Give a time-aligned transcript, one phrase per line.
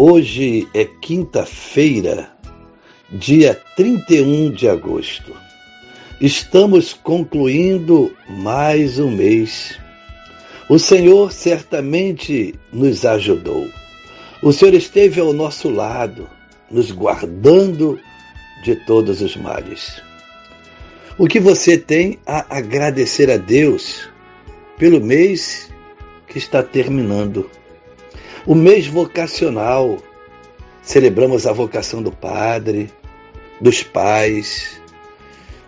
[0.00, 2.30] Hoje é quinta-feira,
[3.10, 5.34] dia 31 de agosto.
[6.20, 9.76] Estamos concluindo mais um mês.
[10.68, 13.68] O Senhor certamente nos ajudou.
[14.40, 16.30] O Senhor esteve ao nosso lado,
[16.70, 17.98] nos guardando
[18.62, 20.00] de todos os males.
[21.18, 24.08] O que você tem a agradecer a Deus
[24.78, 25.68] pelo mês
[26.28, 27.50] que está terminando?
[28.46, 29.98] O mês vocacional.
[30.82, 32.90] Celebramos a vocação do padre,
[33.60, 34.80] dos pais,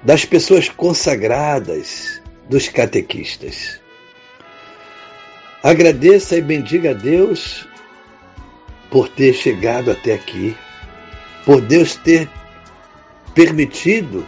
[0.03, 3.81] das pessoas consagradas, dos catequistas.
[5.63, 7.69] Agradeça e bendiga a Deus
[8.91, 10.57] por ter chegado até aqui,
[11.45, 12.31] por Deus ter
[13.35, 14.27] permitido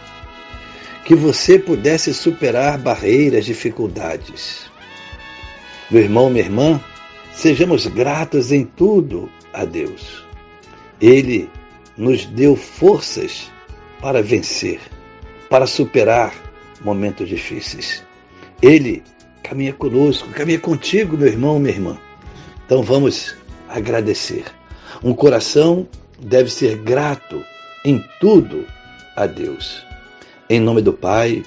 [1.03, 4.71] que você pudesse superar barreiras, dificuldades.
[5.89, 6.79] Meu irmão, minha irmã,
[7.33, 10.23] Sejamos gratos em tudo a Deus.
[11.01, 11.49] Ele
[11.97, 13.51] nos deu forças
[13.99, 14.79] para vencer,
[15.49, 16.33] para superar
[16.81, 18.03] momentos difíceis.
[18.61, 19.03] Ele
[19.41, 21.97] caminha conosco, caminha contigo, meu irmão, minha irmã.
[22.65, 23.35] Então vamos
[23.67, 24.45] agradecer.
[25.03, 25.87] Um coração
[26.19, 27.43] deve ser grato
[27.83, 28.65] em tudo
[29.15, 29.83] a Deus.
[30.49, 31.43] Em nome do Pai,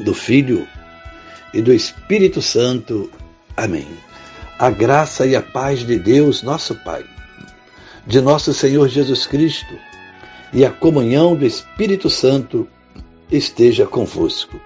[0.00, 0.66] do Filho
[1.52, 3.10] e do Espírito Santo.
[3.56, 4.09] Amém
[4.60, 7.02] a graça e a paz de Deus, nosso Pai,
[8.06, 9.74] de nosso Senhor Jesus Cristo
[10.52, 12.68] e a comunhão do Espírito Santo
[13.30, 14.60] esteja convosco.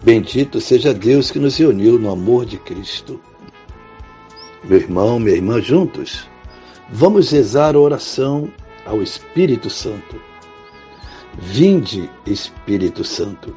[0.00, 3.20] Bendito seja Deus que nos reuniu no amor de Cristo.
[4.62, 6.28] Meu irmão, minha irmã, juntos,
[6.88, 8.48] vamos rezar a oração
[8.86, 10.14] ao Espírito Santo.
[11.36, 13.52] Vinde, Espírito Santo,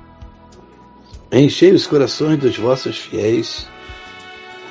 [1.31, 3.68] enchei os corações dos vossos fiéis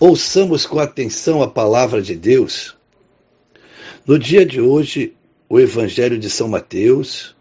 [0.00, 2.74] Ouçamos com atenção a palavra de Deus.
[4.06, 5.14] No dia de hoje,
[5.46, 7.36] o Evangelho de São Mateus,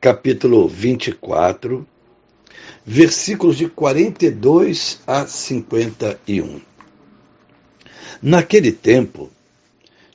[0.00, 1.86] capítulo 24,
[2.86, 6.62] versículos de 42 a 51.
[8.22, 9.30] Naquele tempo,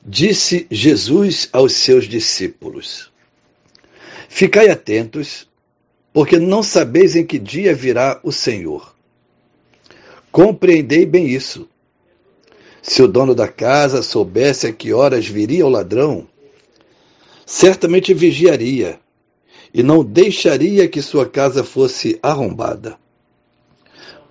[0.04, 3.12] disse Jesus aos seus discípulos:
[4.28, 5.48] Ficai atentos,
[6.12, 8.98] porque não sabeis em que dia virá o Senhor.
[10.30, 11.68] Compreendei bem isso.
[12.82, 16.26] Se o dono da casa soubesse a que horas viria o ladrão,
[17.44, 18.98] certamente vigiaria
[19.72, 22.98] e não deixaria que sua casa fosse arrombada.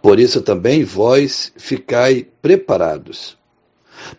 [0.02, 3.38] Por isso também vós ficai preparados,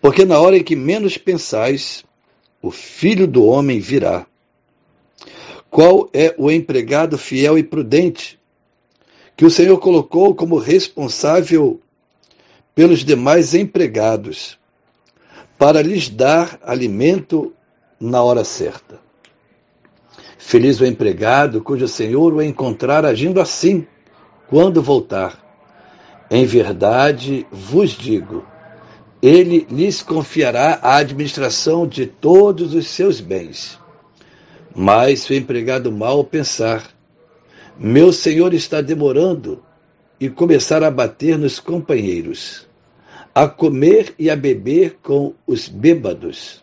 [0.00, 2.04] porque na hora em que menos pensais,
[2.62, 4.26] o filho do homem virá.
[5.70, 8.39] Qual é o empregado fiel e prudente
[9.40, 11.80] que o Senhor colocou como responsável
[12.74, 14.58] pelos demais empregados,
[15.58, 17.50] para lhes dar alimento
[17.98, 19.00] na hora certa.
[20.36, 23.86] Feliz o empregado cujo Senhor o encontrar agindo assim,
[24.46, 25.42] quando voltar.
[26.30, 28.44] Em verdade vos digo,
[29.22, 33.78] ele lhes confiará a administração de todos os seus bens.
[34.76, 36.99] Mas se o empregado mal pensar,
[37.82, 39.64] meu senhor está demorando
[40.20, 42.68] e começar a bater nos companheiros,
[43.34, 46.62] a comer e a beber com os bêbados.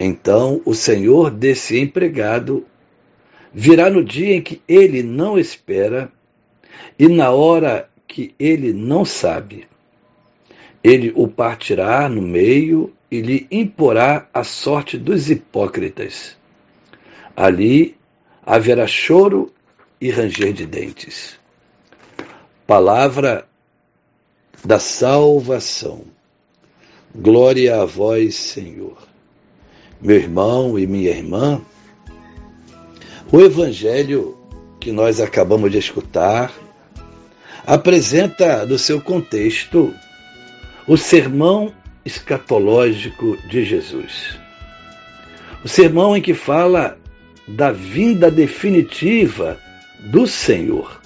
[0.00, 2.66] Então o senhor desse empregado
[3.52, 6.10] virá no dia em que ele não espera
[6.98, 9.66] e na hora que ele não sabe.
[10.82, 16.38] Ele o partirá no meio e lhe imporá a sorte dos hipócritas.
[17.36, 17.98] Ali
[18.46, 19.52] haverá choro
[20.00, 21.38] e ranger de dentes.
[22.66, 23.46] Palavra
[24.64, 26.04] da salvação.
[27.14, 28.96] Glória a vós, Senhor.
[30.00, 31.62] meu irmão e minha irmã,
[33.32, 34.36] o evangelho
[34.78, 36.52] que nós acabamos de escutar
[37.66, 39.92] apresenta no seu contexto
[40.86, 41.72] o sermão
[42.04, 44.38] escatológico de Jesus.
[45.64, 46.96] O sermão em que fala
[47.48, 49.58] da vinda definitiva
[50.00, 51.00] do Senhor.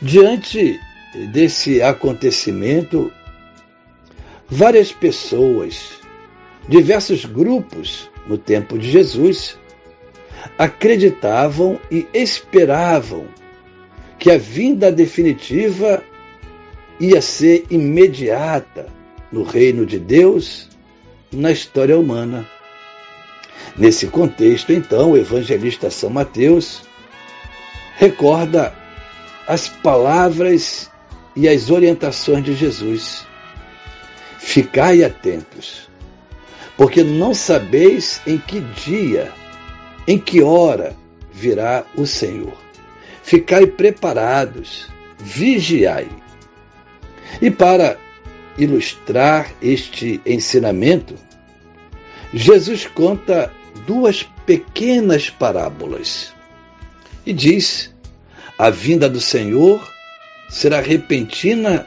[0.00, 0.78] Diante
[1.32, 3.12] desse acontecimento,
[4.48, 5.92] várias pessoas,
[6.68, 9.58] diversos grupos no tempo de Jesus,
[10.56, 13.26] acreditavam e esperavam
[14.18, 16.02] que a vinda definitiva
[16.98, 18.86] ia ser imediata
[19.32, 20.68] no reino de Deus
[21.32, 22.46] na história humana.
[23.76, 26.82] Nesse contexto, então, o evangelista São Mateus
[28.00, 28.72] recorda
[29.46, 30.90] as palavras
[31.36, 33.26] e as orientações de Jesus.
[34.38, 35.86] Ficai atentos,
[36.78, 39.30] porque não sabeis em que dia,
[40.08, 40.96] em que hora
[41.30, 42.56] virá o Senhor.
[43.22, 44.88] Ficai preparados,
[45.18, 46.08] vigiai.
[47.42, 47.98] E para
[48.56, 51.16] ilustrar este ensinamento,
[52.32, 53.52] Jesus conta
[53.86, 56.32] duas pequenas parábolas
[57.24, 57.92] e diz:
[58.58, 59.80] A vinda do Senhor
[60.48, 61.86] será repentina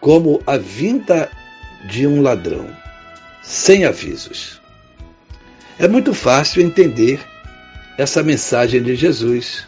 [0.00, 1.30] como a vinda
[1.90, 2.68] de um ladrão,
[3.42, 4.60] sem avisos.
[5.78, 7.20] É muito fácil entender
[7.98, 9.66] essa mensagem de Jesus.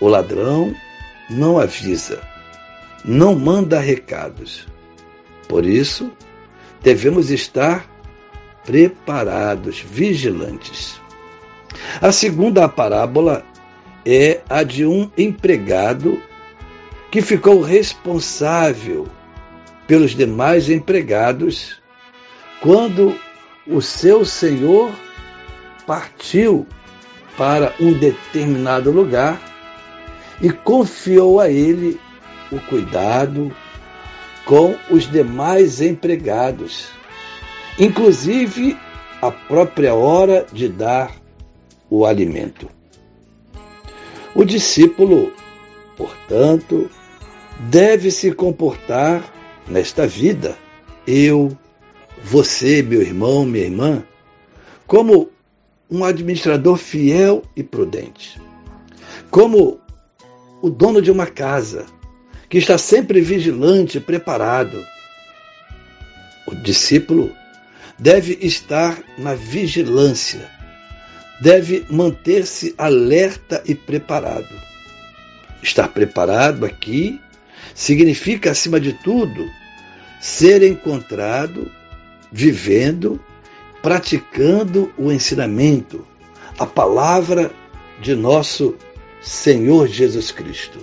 [0.00, 0.74] O ladrão
[1.30, 2.20] não avisa,
[3.04, 4.66] não manda recados.
[5.48, 6.10] Por isso,
[6.82, 7.88] devemos estar
[8.64, 11.00] preparados, vigilantes.
[12.00, 13.44] A segunda parábola
[14.04, 16.22] é a de um empregado
[17.10, 19.06] que ficou responsável
[19.86, 21.80] pelos demais empregados
[22.60, 23.18] quando
[23.66, 24.92] o seu senhor
[25.86, 26.66] partiu
[27.36, 29.40] para um determinado lugar
[30.40, 32.00] e confiou a ele
[32.50, 33.54] o cuidado
[34.44, 36.88] com os demais empregados
[37.78, 38.78] inclusive
[39.20, 41.12] a própria hora de dar
[41.90, 42.68] o alimento.
[44.34, 45.32] O discípulo,
[45.96, 46.90] portanto,
[47.70, 49.32] deve se comportar
[49.68, 50.58] nesta vida,
[51.06, 51.56] eu,
[52.22, 54.02] você, meu irmão, minha irmã,
[54.86, 55.30] como
[55.90, 58.40] um administrador fiel e prudente,
[59.30, 59.80] como
[60.60, 61.86] o dono de uma casa
[62.48, 64.84] que está sempre vigilante e preparado.
[66.46, 67.32] O discípulo
[67.98, 70.50] deve estar na vigilância,
[71.44, 74.48] deve manter-se alerta e preparado.
[75.62, 77.20] Estar preparado aqui
[77.74, 79.44] significa, acima de tudo,
[80.18, 81.70] ser encontrado
[82.32, 83.20] vivendo,
[83.82, 86.06] praticando o ensinamento,
[86.58, 87.50] a palavra
[88.00, 88.74] de nosso
[89.20, 90.78] Senhor Jesus Cristo.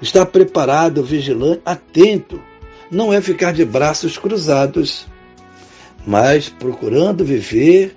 [0.00, 2.40] Estar preparado, vigilante, atento,
[2.92, 5.08] não é ficar de braços cruzados
[6.06, 7.94] mas procurando viver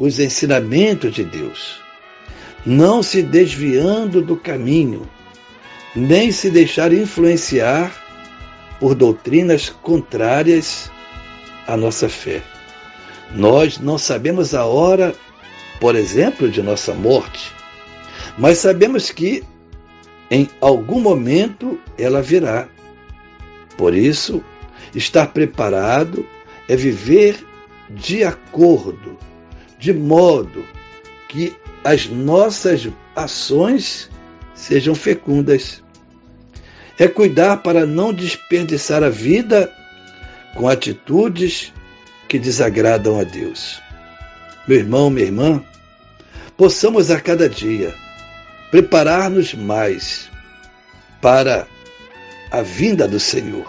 [0.00, 1.78] os ensinamentos de Deus,
[2.64, 5.06] não se desviando do caminho,
[5.94, 7.92] nem se deixar influenciar
[8.80, 10.90] por doutrinas contrárias
[11.66, 12.42] à nossa fé.
[13.32, 15.14] Nós não sabemos a hora,
[15.78, 17.52] por exemplo, de nossa morte,
[18.38, 19.44] mas sabemos que
[20.30, 22.68] em algum momento ela virá.
[23.76, 24.42] Por isso,
[24.94, 26.26] estar preparado
[26.66, 27.46] é viver
[27.90, 29.18] de acordo,
[29.80, 30.64] de modo
[31.28, 34.08] que as nossas ações
[34.54, 35.82] sejam fecundas.
[36.98, 39.72] É cuidar para não desperdiçar a vida
[40.54, 41.72] com atitudes
[42.28, 43.80] que desagradam a Deus.
[44.68, 45.64] Meu irmão, minha irmã,
[46.56, 47.94] possamos a cada dia
[48.70, 50.30] preparar-nos mais
[51.22, 51.66] para
[52.50, 53.66] a vinda do Senhor.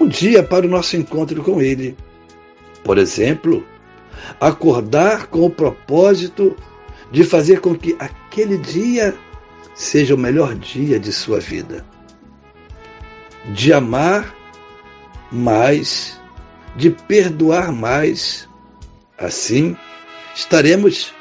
[0.00, 1.96] Um dia para o nosso encontro com Ele
[2.84, 3.66] por exemplo,
[4.40, 6.56] acordar com o propósito
[7.10, 9.14] de fazer com que aquele dia
[9.74, 11.84] seja o melhor dia de sua vida.
[13.52, 14.34] De amar
[15.30, 16.20] mais,
[16.76, 18.48] de perdoar mais.
[19.18, 19.76] Assim,
[20.34, 21.12] estaremos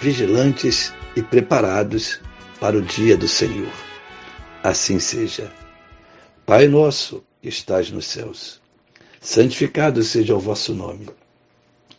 [0.00, 2.20] vigilantes e preparados
[2.60, 3.72] para o dia do Senhor.
[4.62, 5.52] Assim seja.
[6.44, 8.60] Pai nosso que estás nos céus
[9.26, 11.08] santificado seja o vosso nome.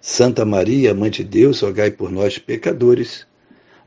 [0.00, 3.26] Santa Maria, Mãe de Deus, rogai por nós, pecadores,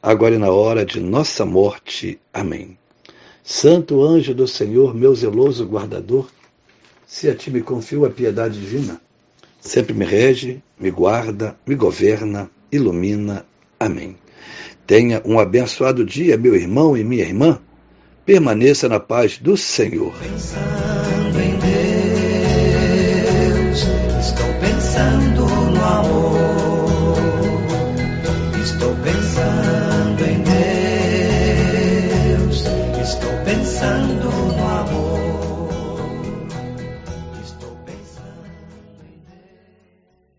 [0.01, 2.19] agora e na hora de nossa morte.
[2.33, 2.77] Amém.
[3.43, 6.29] Santo anjo do Senhor, meu zeloso guardador,
[7.05, 9.01] se a ti me confio a piedade divina,
[9.59, 13.45] sempre me rege, me guarda, me governa, ilumina.
[13.79, 14.15] Amém.
[14.87, 17.59] Tenha um abençoado dia, meu irmão e minha irmã.
[18.25, 20.13] Permaneça na paz do Senhor.
[20.19, 21.57] Pensando em
[23.69, 23.85] Deus,
[24.19, 27.61] estou pensando amor.
[28.61, 30.60] Estou pensando em Deus.